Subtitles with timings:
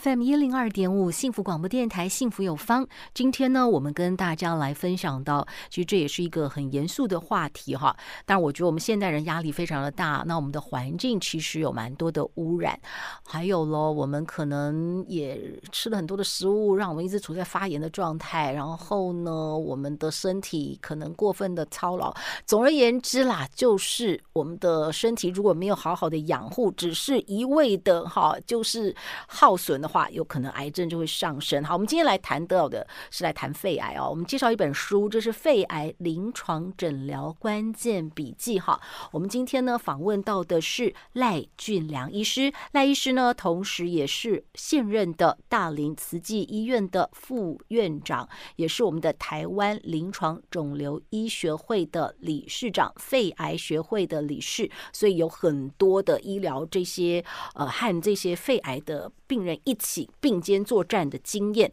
[0.00, 2.86] FM 一零二点五幸福广播电台，幸福有方。
[3.14, 7.96] 今天呢，我们跟大家来分享到，其实这也是一个很严肃的话题哈。
[8.26, 12.78] 但我觉得我们现代人压力非常的大，那我们的环境其实有蛮多的污染，
[13.26, 18.52] 还有咯，我们可能也吃了很多的食物，让我们一直处在发炎的状态。
[18.52, 22.14] 然后呢，我们的身体可能过分的操劳。
[22.44, 28.94] 总而言之啦，就是我们的身体如果没有好好的养护，只是一味的哈，就是
[29.26, 29.78] 耗损。
[29.78, 31.64] 的话，有可能癌症就会上升。
[31.64, 34.08] 好，我们今天来谈到的是来谈肺癌哦。
[34.10, 38.78] 我们介绍一本书，这是《肺癌临床诊疗关键笔记》哈。
[39.10, 57.24] 我们今天呢访问到的是赖俊良医师，赖医师呢同时也是现任的大林慈济医院的副院长，也是我们的台湾临床肿瘤医学会的理事长，肺癌学会的理事，所以有很多的医疗这些
[57.54, 59.58] 呃和这些肺癌的病人。
[59.64, 61.70] 一起并肩作战的经验。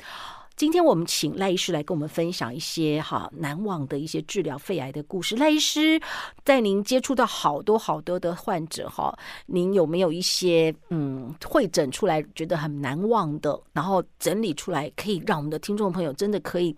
[0.55, 5.35] 今天我们请赖医师来跟我们分享一些哈难忘的一些治疗肺癌的故事。
[5.35, 5.99] 赖医师，
[6.45, 9.13] 在您接触到好多好多的患者哈，
[9.47, 16.73] 您有没有一些嗯会诊出来觉得很难忘的，然后整理出来可以让我们的听众朋友真的可以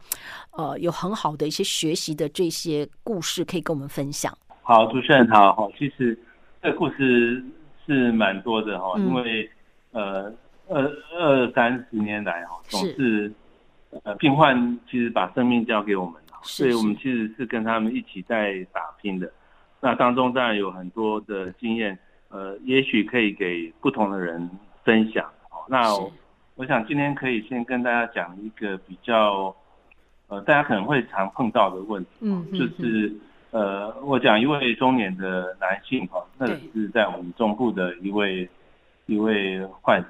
[0.53, 4.35] 呃有很好的一些学习的这些故事可以跟我们分享？
[4.63, 6.17] 好，主持人好哈，其实
[6.63, 7.45] 这个故事
[7.85, 9.47] 是蛮多的哈，因为、
[9.91, 10.33] 嗯、呃。
[10.69, 10.83] 二
[11.17, 13.31] 二三十年来哈，总是
[14.03, 19.31] 呃病患其实把生命交给我们，所以我们其实是跟他们一起在打拼的。
[19.79, 21.97] 那当中当然有很多的经验，
[22.29, 24.49] 呃，也许可以给不同的人
[24.83, 25.25] 分享。
[25.69, 26.11] 那我，
[26.55, 29.55] 我想今天可以先跟大家讲一个比较
[30.27, 33.13] 呃大家可能会常碰到的问题，嗯，就是
[33.51, 38.49] 呃我讲一位中年的男性哈，那是在我们中部的一位
[39.05, 40.01] 一位患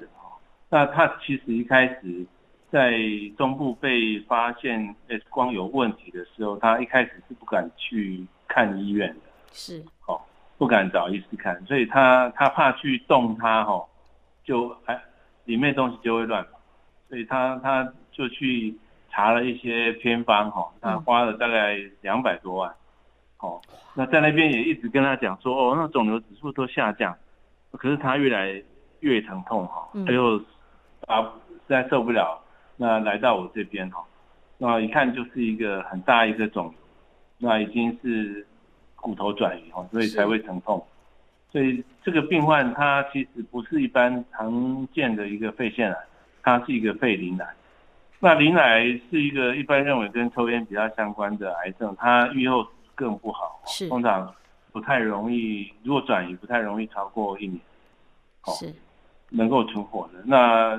[0.70, 2.26] 那他其实一开始
[2.70, 2.92] 在
[3.38, 9.20] 中部被发现 X 光有问题的时候，他一开始是不敢去看医院的，
[9.50, 10.20] 是，哦，
[10.58, 13.82] 不敢找医师看，所以他他怕去动它，哈，
[14.44, 15.02] 就哎
[15.46, 16.60] 里面东西就会乱跑，
[17.08, 18.76] 所以他他就去
[19.08, 22.74] 查了一些偏方，哈，他花了大概两百多万，
[23.38, 23.58] 哦，
[23.94, 27.16] 那在那边也一直跟他讲说，哦，那肿瘤指数都下降，
[27.72, 28.62] 可是他越来
[29.00, 30.38] 越疼痛，哈，最后。
[31.08, 32.38] 啊，实在受不了，
[32.76, 34.04] 那来到我这边哈，
[34.58, 36.74] 那一看就是一个很大一个肿瘤，
[37.38, 38.46] 那已经是
[38.94, 40.86] 骨头转移哈，所以才会疼痛。
[41.50, 45.98] 所以这个病患他其实不是一般常见的一个肺腺癌，
[46.42, 47.46] 他是一个肺鳞癌。
[48.20, 54.30] 那鳞癌是一个一般认为跟抽烟比较相关的癌症，它预后更不好，是通常
[54.72, 57.58] 不太容易，如果转移不太容易超过一年，
[58.48, 58.74] 是
[59.30, 60.78] 能够存活的那。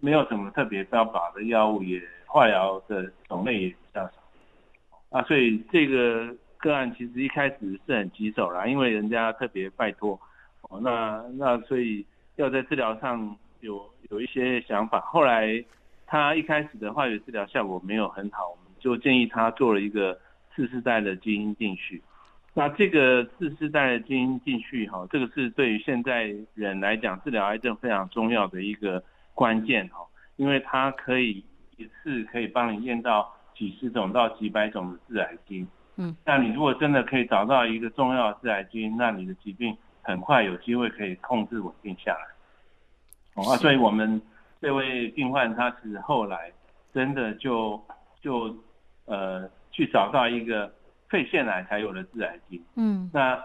[0.00, 4.12] 没有什么特别标靶的药物，也化疗的种类也比较少
[5.10, 10.18] 啊，所以这个个案其实一开始是很棘手啦，因为人家特别拜托
[10.62, 12.06] 哦，那那所以
[12.36, 15.00] 要在治疗上有有一些想法。
[15.00, 15.64] 后来
[16.06, 20.16] 他一开始的化学治疗效果没有很好，我们就建议他做了一个
[20.54, 22.00] 次世代的基因定序。
[22.54, 29.02] 那这个次世代的基因定序哈，这个是对于现在人来讲治疗癌症非常重要的一个。
[29.38, 30.02] 关键哦，
[30.34, 31.44] 因为它可以
[31.76, 35.68] 一次可以帮你验到几十种到几百种的致癌基因。
[35.94, 42.26] 嗯，那你如果真的可以找到一个重要的致癌基因，那你的疾病很快有机会可以控制稳定下来。
[43.36, 44.20] 哦，啊，所以我们
[44.60, 46.50] 这位病患他其实后来
[46.92, 47.80] 真的就
[48.20, 48.52] 就
[49.04, 50.68] 呃去找到一个
[51.08, 52.64] 肺腺癌才有的致癌基因。
[52.74, 53.40] 嗯，那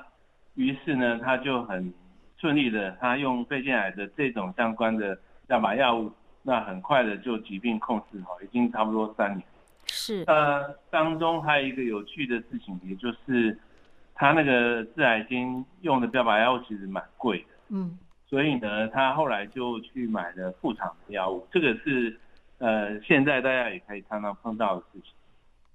[0.56, 1.94] 于是呢，他就很
[2.38, 5.16] 顺利的，他用肺腺癌的这种相关的。
[5.48, 6.12] 要把药物，
[6.42, 9.44] 那很快的就疾病控制好，已经差不多三年。
[9.88, 10.24] 是。
[10.28, 13.57] 呃，当中还有一个有趣的事情，也就是
[14.16, 17.45] 他那个致癌金用的标靶药物其实蛮贵的。
[17.69, 17.98] 嗯。
[18.28, 22.19] 所以呢，他后来就去买了副厂的药物，这个是
[22.57, 25.13] 呃现在大家也可以常常碰到的事情。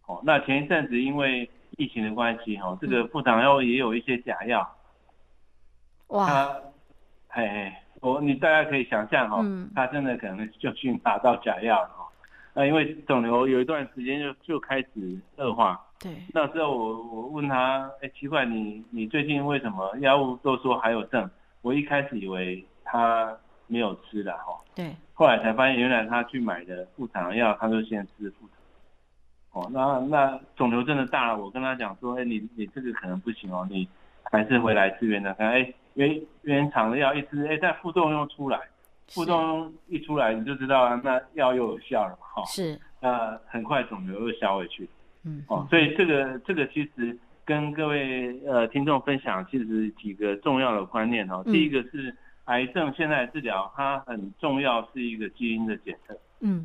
[0.06, 4.76] 哦，那前一阵子因为疫情的关系，哈，这个副厂药物也有一些假药。
[6.09, 6.26] 哇。
[6.26, 6.61] 他，
[7.29, 7.73] 嘿嘿。
[8.00, 12.09] 我你大家可以想象哈，嗯，他真的可能就去拿到假药了哈。
[12.55, 15.81] 那因为肿瘤有一段时间就就开始恶化。
[16.00, 16.12] 对。
[16.33, 21.29] 那时候我我问他，哎，奇怪，你你最近为什么药物都说还有症？
[21.62, 23.37] 我一开始以为他
[23.67, 24.56] 没有吃的哈。
[24.75, 24.95] 对。
[25.15, 28.56] 后来才发现，原来他去买的副厂药，他就先吃副厂。
[29.53, 33.89] 哦，那那肿瘤真的大了，我跟他讲说，哎，你你这个可能不行哦，你
[34.31, 38.61] 还是回来支援的看，哎，原原厂的药一吃，哎，但副作用出来，
[39.09, 42.45] 副作用一出来，你就知道啊，那药又有效了嘛，哈。
[42.47, 42.79] 是。
[43.00, 44.89] 那很快肿瘤又消回去。
[45.25, 45.45] 嗯。
[45.49, 51.43] 哦，所以这个这个其实跟各位呃听众分享，其实几个重要的观念哦。
[51.45, 52.15] 第一个是
[52.45, 56.17] 癌症现在治疗，它很重要是一个基因的检测。
[56.41, 56.65] 嗯。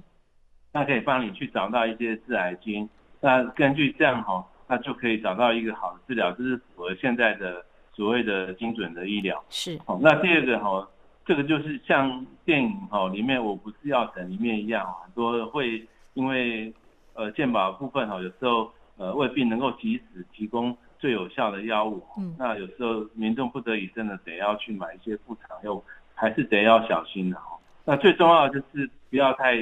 [0.72, 2.88] 那可以帮你去找到一些致癌基因，
[3.20, 9.44] 那根据这样哈，那就可以找到一个好的治疗，这是符合现在的所谓的精准的医疗。
[9.50, 9.80] 是。
[9.86, 10.88] 好，那第二个哈，
[11.26, 16.74] 这个就是像电影哈里面我不是药神里面一样，很多会因为
[17.14, 22.04] 呃健保部分哈，有时候呃未必能够及时提供最有效的药物。
[22.18, 22.36] 嗯。
[22.38, 25.82] 那有时候民众不得已真的得要去买一些副厂药，
[26.14, 27.58] 还是得要小心的哦。
[27.86, 29.56] 那最重要的就是不要太。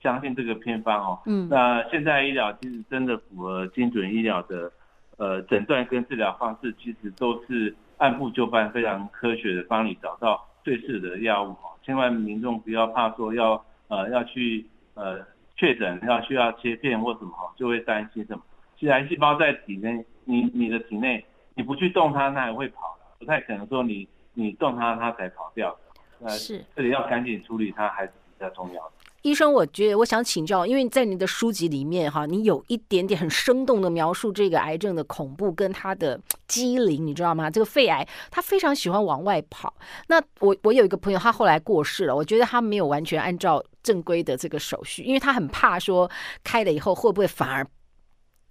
[0.00, 4.70] 相信这个偏方哦，嗯，那现在医疗其实真的符合精准医疗的，
[5.18, 11.74] 呃，诊断跟治疗方式，其实都是按部就班，非常科学的帮你找到最适合的药物哦。
[11.82, 15.18] 千万民众不要怕说要呃要去呃
[15.56, 18.42] 确诊要需要切片或什么哈，就会担心什么。
[18.78, 21.24] 其实癌细胞在体内，你你的体内
[21.54, 25.76] 你不去动它，它还会跑的，不太可能说你你动它它才跑掉
[26.20, 26.28] 的。
[26.30, 28.92] 是，这里要赶紧处理它还是比较重要的。
[29.22, 37.50] 医生，我觉得我想请教，因为在你的书籍里面哈，你有一点点很生动的描述这个癌症的恐怖跟它的机灵，你知道吗？
[37.50, 39.74] 这个肺癌它非常喜欢往外跑。
[40.06, 46.08] 那我我有一个朋友，他后来过世了，我觉得他没有完全按照正规的这个手续，因为他很怕说
[46.44, 47.66] 开了以后会不会反而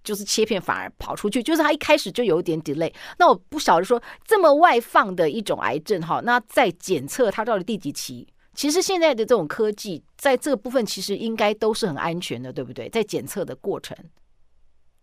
[0.04, 2.94] 就是切片反而跑出去，就是他一开始就有点 delay。
[3.18, 8.28] 那我不晓得说这么外放的一种癌症哈，那在检测它到底第几期？
[8.57, 12.89] 其实现在的这种科技，在这个部分其实应该都是很安全的，对不对？
[12.89, 13.95] 在检测的过程，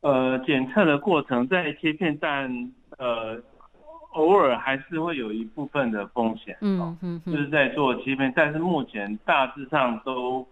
[0.00, 2.50] 呃，检测的过程在切片，但
[2.98, 3.40] 呃，
[4.14, 10.44] 偶尔还是会有一部分的风险，嗯嗯，就是在做切片，但是目前大致上都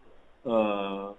[0.43, 1.13] 呃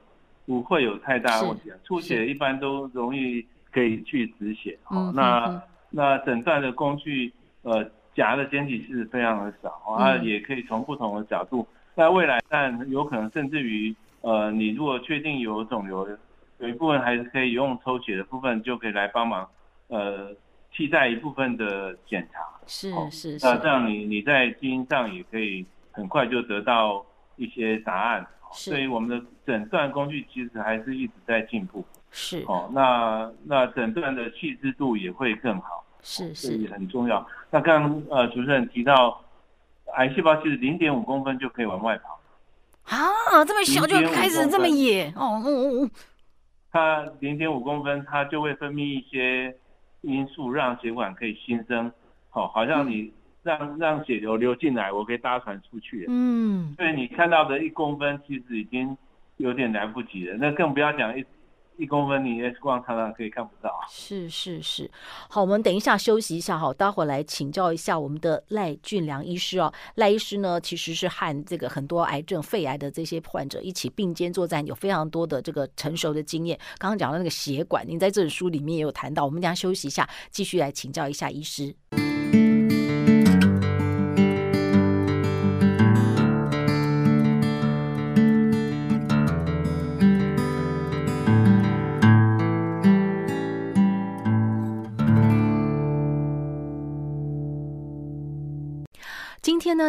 [0.46, 7.34] 不会有太大问题，出血一般都容易可以去止血，哦，那那诊断的工具
[7.64, 7.86] 呃。
[8.16, 11.68] 假的检体是非常的少啊，也可以从不同的角度。
[11.96, 16.08] 在未来，但有可能甚至于，呃，你如果确定有肿瘤，
[16.60, 19.48] 有一部分还是可以用抽血的部分就可以来帮忙，
[19.88, 20.36] 呃，
[20.72, 22.40] 替代一部分的检查。
[22.66, 23.46] 是是是。
[23.46, 27.06] 那这样你你在基因上也可以很快就得到
[27.36, 28.26] 一些答案。
[28.52, 31.84] 所以我们的诊断工具其实还是一直在进步。
[32.12, 32.44] 是。
[32.48, 35.83] 哦，那那诊断的细致度也会更好。
[36.04, 37.26] 是是，也很重要。
[37.50, 39.24] 那刚刚呃主持人提到，
[39.96, 42.20] 癌细胞其实零点五公分就可以往外跑。
[42.84, 45.90] 啊，这么小就开始这么野哦哦哦。
[46.72, 49.56] 它零点五公分，它就会分泌一些
[50.02, 51.92] 因素，让血管可以新生。
[52.30, 53.12] 好，好像你
[53.42, 56.06] 让、嗯、让血流流进来，我可以搭船出去。
[56.10, 56.74] 嗯。
[56.76, 58.98] 所以你看到的一公分，其实已经
[59.38, 60.36] 有点来不及了。
[60.38, 61.26] 那更不要讲一。
[61.78, 63.72] 一公分，你 X 光常常可以看不到。
[63.90, 64.90] 是是是，
[65.30, 69.74] 好，我们等一下休息一下哈，待会儿来请教一下我们的赖俊良医师哦。
[69.96, 76.58] 赖医师呢，其实是和这个很多癌症、肺癌的这些患者一起并肩作战，有非常多的这个成熟的经验。
[76.78, 79.26] 刚刚讲到那个血管，您在这本书里面也有谈到。
[79.26, 81.76] 我们等下休息一下，继续来请教一下医师。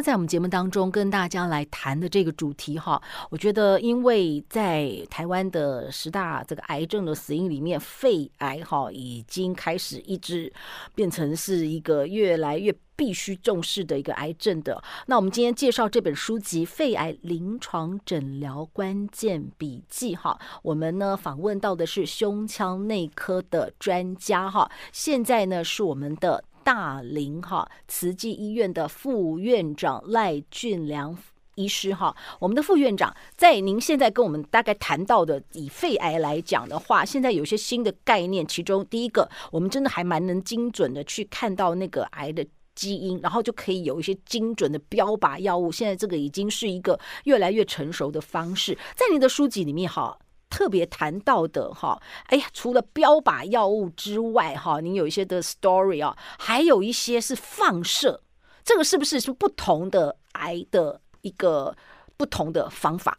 [0.05, 10.53] 在我们节目当中跟大家来谈的这个主题哈，我觉得因为在台湾的十大这个癌症的死因里面，肺癌哈已经开始一直
[10.95, 14.85] 变成是一个越来越必须重视的一个癌症的。
[15.07, 26.45] 那我们今天介绍这本书籍《肺癌临床诊疗关键笔记》哈，我们呢访问到的是胸腔内科的专家哈，现在呢是我们的。
[26.65, 31.17] 大林哈慈济医院的副院长赖俊良
[31.57, 42.45] 医师哈，我们的副院长，在您现在跟我们大概谈到的以肺癌来讲的话，现在有些新的概念，其中第一个，我们真的还蛮能精准的去看到那个癌的
[42.75, 45.71] 基因，然后就可以有一些精准的标靶药物。
[45.71, 48.77] 现在这个已经是一个越来越成熟的方式。
[48.97, 50.19] 在您的书籍里面，哈，
[50.55, 58.21] 特别谈到的，哈，哎呀，除了标靶药物之外，哈，您有一些的 story 啊，还有一些是放射，
[58.63, 61.77] 这个是不是是不同的癌的一个
[62.17, 63.17] 不同的方法？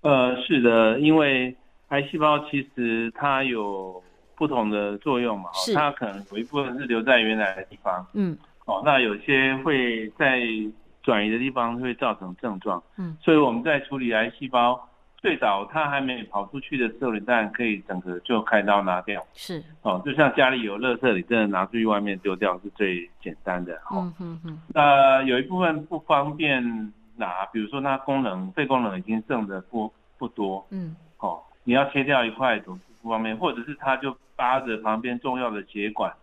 [0.00, 1.54] 呃，是的，因为
[1.88, 4.02] 癌细胞其实它有。
[4.38, 10.40] 不同的作用嘛，它可能有一部分是留在原来的地方，嗯，哦，那有些会在
[11.02, 14.87] 转移的地方会造成症状，嗯，所以我们在处理癌细胞，
[15.18, 26.62] 最早它还没跑出去的时候，你当然可以整个就开刀拿掉，是，哦，就像家里有垃圾，你真的拿出去外面丢掉是最简单的，哦，嗯嗯嗯，那有一部分不方便
[27.16, 34.16] 拿，比如说它功能肺功能已经剩的不不多，嗯，哦，你要切掉一块总是不方便，或者是它就。
[34.38, 36.14] 扒着旁边重要的血管，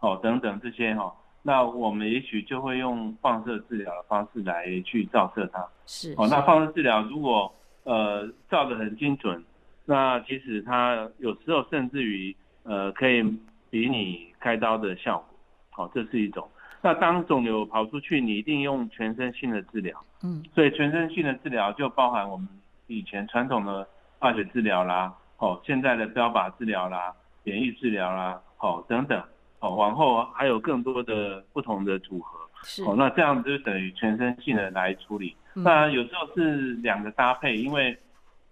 [0.00, 1.12] 哦，等等这些哈、哦，
[1.42, 5.62] 那我们也许就会用放射治疗的方式来去照射它。
[5.84, 9.42] 是，哦，那放射治疗如果呃照得很精准，
[9.84, 13.22] 那其实它有时候甚至于呃可以
[13.70, 15.38] 比你开刀的效果，
[15.70, 16.48] 好、哦，这是一种。
[16.80, 20.04] 那当肿瘤跑出去，你一定用全身性的治疗。
[20.22, 22.48] 嗯，所以全身性的治疗就包含我们
[22.86, 23.86] 以前传统的
[24.18, 27.14] 化学治疗啦，哦，现在的标靶治疗啦。
[27.44, 29.20] 免疫治疗啦，哦等等，
[29.58, 35.34] 哦往后还有更多的不同的组合，是哦，那这样就等于全身性的来处理。
[35.54, 37.96] 那有时候是两个搭配，因为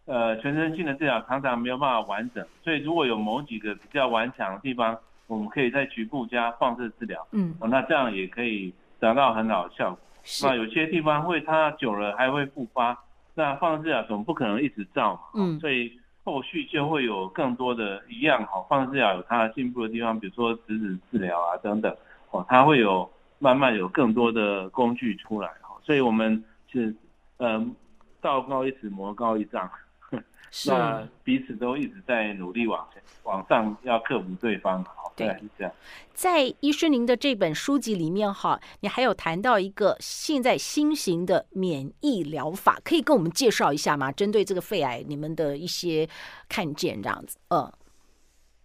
[0.06, 9.98] 呃全身性的治疗常常没有办法完整，所以如果有某几个比较顽强的地方，我们可以在局部加放射治疗，嗯，哦，那这样也可以达到很好的效果。
[10.42, 12.98] 那有些地方会它久了还会复发，
[13.34, 15.92] 那放射治疗总不可能一直照嘛，嗯，所以。
[16.22, 21.92] 后续就会有更多的一样好，放射治疗有它进步的地方，比如说质子治疗啊等等，
[22.30, 26.94] 哦，它会有慢慢有更多的工具出来，哈，所以我们是
[27.38, 27.74] 嗯，
[28.20, 29.70] 道高一尺，魔高一丈。
[30.50, 34.82] 是，那彼此都一直在努力往前往上，要克服对方。
[34.82, 35.72] 好，对，是这样。
[36.12, 44.10] 在医师您的这本书籍里面，哈，你还有谈到一个现在新型的免疫疗法，可以跟我们介绍一下吗？
[44.10, 46.08] 针对这个肺癌，你们的一些
[46.48, 47.38] 看见这样子。
[47.50, 47.72] 嗯，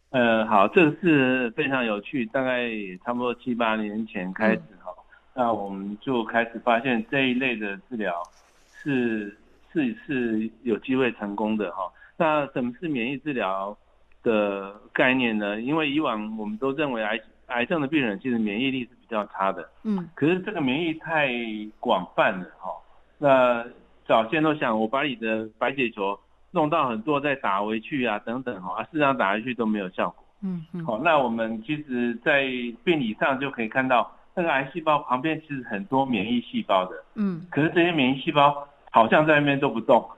[0.10, 2.72] 呃，好，这个是非常有趣，大概
[3.06, 4.62] 差不多七八年前开始
[5.36, 8.14] 那我们就开始发现这一类的治疗
[8.82, 9.38] 是。
[9.76, 11.92] 是是有机会成功的哈。
[12.16, 13.78] 那什么是免疫治疗
[14.24, 15.60] 的概念呢？
[15.60, 21.30] 因为以往我们都认为癌癌症的病人其实免疫力是比较差的，嗯，可是这个免疫太
[21.82, 22.72] 广泛了哈。
[23.18, 23.66] 那
[24.08, 26.18] 早先都想我把你的白血球
[26.52, 30.86] 弄到很多再打回去啊等等哈，啊事实上打回去都没有效果，嗯嗯。
[30.86, 32.46] 好，那我们其实，在
[32.86, 38.68] 病理上就可以看到，那个癌细胞旁边其实很多免疫细胞的，嗯，可是这些免疫细胞。
[38.92, 40.10] 好像在那边都不动，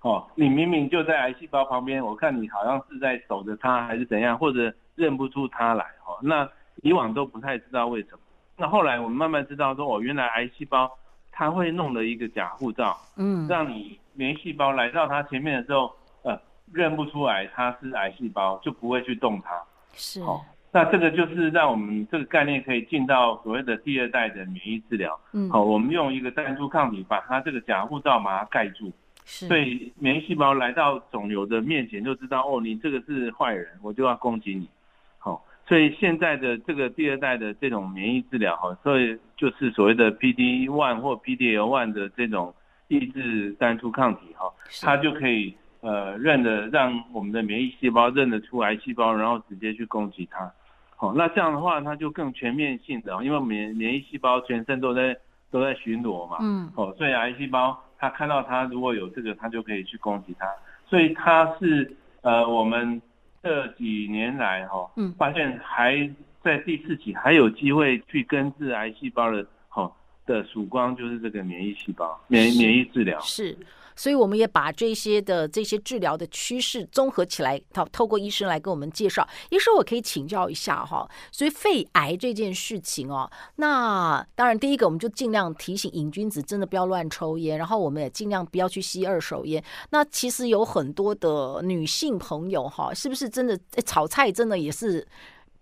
[0.00, 6.48] 哦，你明明就在癌细胞旁边，我看你好像是在守着它还是怎样，或者认不出它来，哦，那
[6.82, 8.18] 以往都不太知道为什么。
[8.56, 10.90] 那后来我们慢慢知道说，哦，原来癌细胞
[11.30, 15.94] 它会弄了一个假护照，嗯，让你免疫细胞来到它前面的时候，
[16.24, 16.36] 呃，
[16.72, 19.62] 认不出来它是癌细胞，就不会去动它，
[19.94, 20.40] 是，哦。
[20.76, 25.18] 那这个就是让我们这个概念可以进到所谓的第二代的免疫治疗。
[25.32, 28.92] 嗯，好，我们用一个单株抗体把它这个假护罩把它盖住，
[29.24, 34.68] 是，所以免疫细胞来到肿瘤的面前就知道，哦，你这个是坏人，我就要攻击你。
[35.16, 42.54] 好，所以现在的这个第二代的这种免疫治疗，哈，所以就是所谓的 PD one 或 PDL one 的这种
[42.88, 44.52] 抑制单株抗体，哈，
[44.82, 50.52] 它就可以呃认得让我们的免疫细胞认得出癌细胞，然后直接去攻击它。
[50.96, 55.14] 好，那这样的话，它就更全面性的，因为免免疫细胞全身都在
[55.50, 60.46] 都在巡逻嘛，嗯，哦，所以癌细胞它看到它如果有这个，它就可以去攻击它，
[60.86, 63.00] 所以它是呃，我们
[63.42, 66.10] 这几年来哈，嗯，发现还
[66.42, 73.20] 在第四期还有机会去根治癌细胞的，好，的曙光就是这个免疫细胞免免疫治疗。
[73.20, 73.54] 是。
[73.96, 79.26] 所以我们也把这些的这些治疗的趋势综合起来，透透过医生来跟我们介绍。
[79.50, 81.08] 医生，我可以请教一下哈。
[81.32, 89.64] 所以肺癌这件事情哦，那当然第一个我们就尽量提醒瘾君子真的不要乱抽烟，然后我们也尽量不要去吸二手烟。
[89.90, 95.06] 那其实有很多的女性朋友哈，是不是真的炒菜真的也是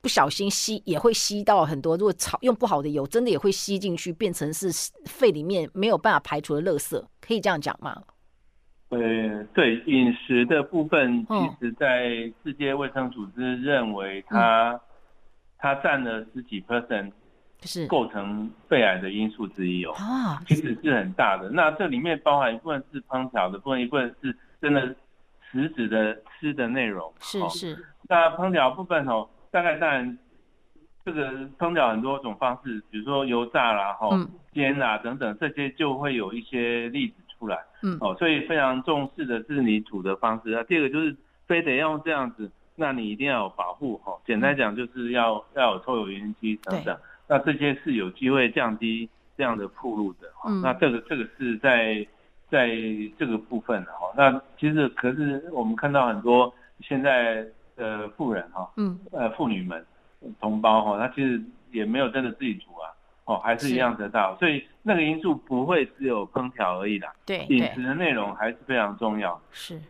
[0.01, 1.97] 不小心吸也会吸到很多？
[1.97, 4.71] 如果炒用不好的油，真的也会吸进去，变成是
[5.07, 8.03] 肺里面没有办法排除的垃圾，可以这样讲吗？
[8.91, 14.79] 呃，对饮食的部分，其实，在世界卫生组织认为它，
[15.59, 17.11] 它占了十几 percent
[17.63, 19.93] 是构成肺癌的因素之一哦。
[19.95, 21.51] 啊，其实是很大的。
[21.51, 24.95] 那这里面包含一部分是烹调的部分，一部分是真的
[25.51, 27.13] 实质的吃的内容。
[27.21, 27.85] 是是。
[28.09, 30.19] 那烹调部分哦，大概当然
[31.05, 37.15] 这个烹调很多种方式，比如说油炸啦、哈、嗯、煎啊等等，这些就会有一些例子
[37.45, 37.59] 出来。
[37.83, 37.99] 嗯。
[38.01, 40.51] 哦，所以非常重视的是你煮的方式。
[40.51, 41.15] 那第二个就是
[41.47, 42.51] 非得要用这样子。
[42.77, 46.99] 那你一定要有保护哈，简单讲就是要、嗯、要有抽油烟机等等，
[47.29, 50.61] 那这些是有机会降低这样的铺路的哈、嗯。
[50.61, 52.05] 那这个这个是在
[52.51, 52.77] 在
[53.17, 54.13] 这个部分的哈。
[54.17, 57.47] 那其实可是我们看到很多现在
[57.77, 59.87] 呃妇人哈，嗯，呃妇女们
[60.41, 62.55] 同胞哈，她其实也没有真的自己
[63.25, 67.13] 哦还是一样得到，所以那个因素不会只有烹调而已啦。
[67.25, 69.41] 对，饮食的内容还是非常重要。
[69.51, 69.81] 是。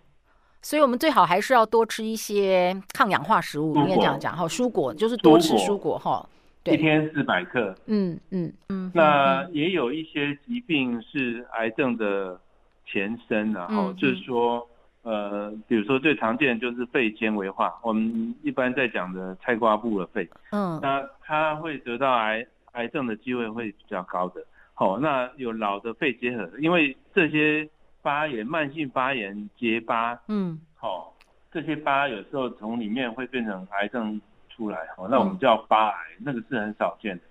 [0.62, 3.75] 所以，我们最好还是要多吃一些抗氧化食物。
[3.85, 6.26] 你也这样讲哈，蔬果就是多吃蔬果哈。
[6.62, 7.76] 对，一天四百克。
[7.85, 8.91] 嗯嗯嗯。
[8.95, 12.41] 那也有一些疾病是癌症的
[12.87, 14.67] 前身，然后就是说，
[15.03, 20.26] 呃，比如说最常见的就是肺纤维化，我们一般在讲的菜瓜布的肺。
[20.53, 20.81] 嗯。
[20.81, 22.43] 那它会得到癌
[22.75, 24.45] 癌症的机会会比较高的。
[24.75, 27.69] 好，那有老的肺结核，因为这些。
[28.04, 31.09] 发炎、慢性发炎、结疤，嗯，好、哦，
[31.50, 37.23] 这些疤有时候从里面会变成癌症出来，哦，那我们叫疤癌、嗯，那个是很少见的。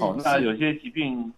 [0.00, 1.34] 哦，那有些疾病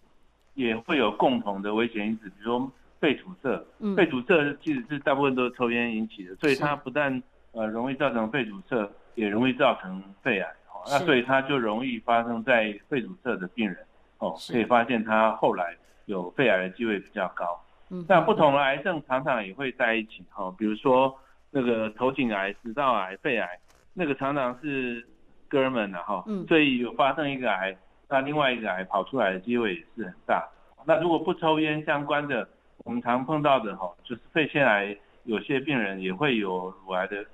[0.53, 10.53] 也会有共同的危险因子，比如说肺阻塞，嗯，肺阻塞其实是大部分都是抽烟引起的，所以它不但呃容易造成肺阻塞，也容易造成肺癌，
[10.83, 13.77] 哦，那所以它就容易发生在肺阻塞的病人，
[14.19, 17.61] 哦，可以发现他后来有肺癌的机会比较高。
[17.91, 21.15] 嗯，那不同的癌症常常也会在一起哈，比如说
[21.51, 23.49] 那个头颈癌、食道癌、肺癌，
[23.95, 25.07] 那个常常是
[25.49, 27.77] 哥们的哈，所以有发生一个癌，
[28.09, 30.49] 那另外一个癌跑出来的机会也是很大。
[30.85, 32.49] 那如果不抽烟相关的，
[32.79, 37.25] 我们常碰到的哈，就是肺腺癌，有些病人也会有乳癌的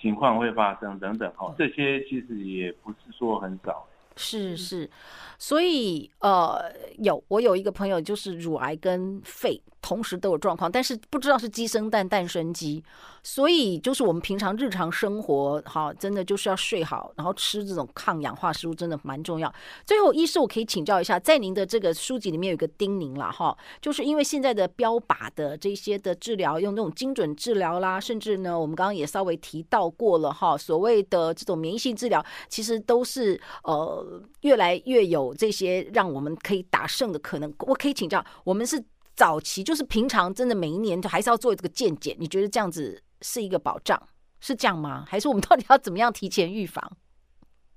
[0.00, 3.86] 情况会发生等等哈，这些其实也不是说很少。
[4.18, 4.90] 是是，
[5.38, 9.60] 所以呃，有我有一个朋友就是乳癌跟肺。
[9.82, 12.82] 同时都有状况，但是不知道是鸡生蛋，蛋生鸡，
[13.26, 19.52] 所以就是我们平常日常生活，哈，真的就是要睡好，然后吃这种抗氧化食物，真的蛮重要。
[19.84, 37.52] 最后，医师，我可以请教一下，在您的这个书籍里面有一个叮咛了，哈，就是因为现在的标靶的这些的治疗，用那种精准治疗啦，甚至呢，我们刚刚也稍微提到过了，哈，所谓的这种免疫性治疗，其实都是呃越来越有这些让我们可以打胜的可能。
[37.66, 38.80] 我可以请教，我们是。
[39.16, 44.00] 早期就是平常真的每一年都还是要做这个健检，你觉得这样子是一个保障，
[44.40, 45.04] 是这样吗？
[45.08, 46.90] 还是我们到底要怎么样提前预防？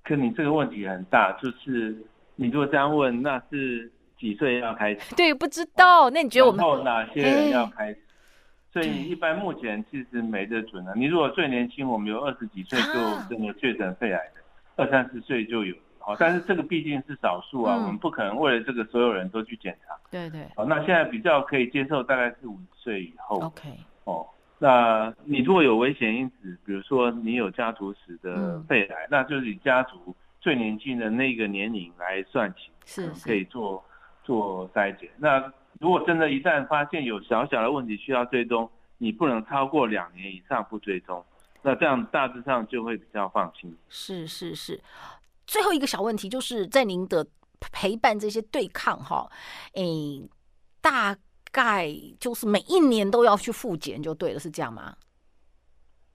[0.03, 1.97] 可你这个问题很大，就是
[2.35, 5.13] 你如果这样问，那是几岁要开始？
[5.15, 6.09] 对，不知道。
[6.09, 7.99] 那你觉得我们后哪些人要开始？
[8.71, 10.93] 所以一般目前其实没得准啊。
[10.95, 12.93] 你如果最年轻，我们有二十几岁就
[13.29, 14.41] 真的确诊肺癌的，
[14.75, 15.75] 二三十岁就有。
[15.97, 19.95] 好但是这个毕竟是少数啊、嗯，我们不可能为了这个所有人都去检查。
[20.09, 20.47] 对对。
[20.55, 23.39] 好，那现在比较可以接受，大概是五十岁以后。
[23.41, 23.69] OK。
[24.05, 24.25] 哦，
[24.61, 33.83] 那你如果有危险因子，比如说你有家族史的肺癌、嗯，那就是以家族最年轻的那个年龄来算起，是，是可以做
[34.23, 35.09] 做筛检。
[35.17, 41.23] 那如果真的，一旦发现有小小的问题需要追踪，你不能超过两年以上不追踪，
[41.61, 43.73] 那这样大致上就会比较放心。
[43.87, 44.81] 是是是。
[45.47, 47.25] 最后一个小问题，就是在您的
[47.71, 49.29] 陪伴这些对抗哈，
[49.73, 50.29] 诶、欸，
[50.81, 51.15] 大
[51.51, 54.95] 概就是每一年都要去复检就对了，是这样吗？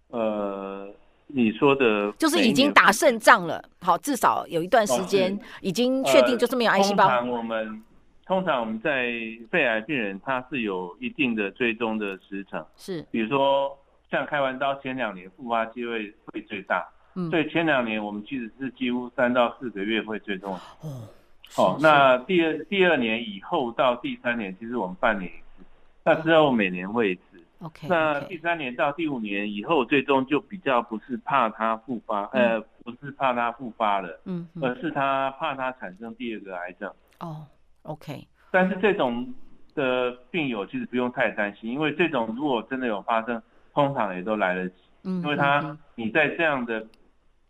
[0.09, 0.89] 呃，
[1.27, 7.07] 你说的就是已经打胜仗了，好，至少有一段时间已经确定就是没有癌细胞。
[7.07, 7.83] 呃、通常我们
[8.25, 9.11] 通常我们在
[9.51, 13.77] 肺癌病人，他是有一定的追踪的时程，是，比如说
[14.11, 16.89] 像开完刀前两年复发机会会最大。
[17.17, 20.53] 嗯，所以前两年我们其实是几乎三到四个月会追踪。
[20.81, 21.09] 哦，
[21.55, 25.65] 好，那第二第二年以后到第三年，其实我们半年一次，
[26.03, 27.23] 那之后每年会一次。
[27.61, 36.93] OK，那第三年到第五年以后最终就比较不是怕它复发，呃，不是怕它复发了，嗯，而是他怕它产生第二个癌症。
[37.21, 37.47] 哦
[37.83, 39.33] ，OK，但是这种
[39.75, 43.41] 的病友其实不用太担心，因为这种如果真的有发生，
[43.73, 46.85] 通常也都来得及，嗯，因为他你在这样的。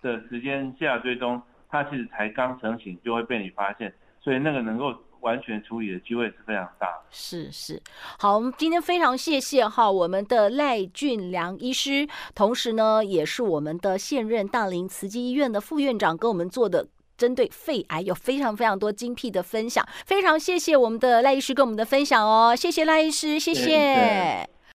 [0.03, 1.41] 的时间下追踪，
[1.75, 6.87] 它其实才刚成型就会被你发现，所以那个能够完全处理的机会是非常大。
[7.11, 7.83] 是是，
[8.17, 24.54] 好，我们今天非常谢谢哈我们的赖俊良医师，同时呢也是我们的现任大林慈济医院的副院长，跟我们做的针对肺癌有非常非常多精辟的分享，非常谢谢我们的赖医师跟我们的分享哦，谢谢赖医师，谢谢。